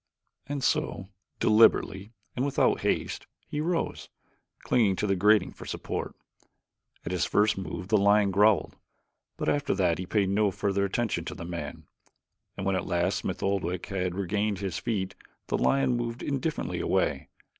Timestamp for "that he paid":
9.75-10.29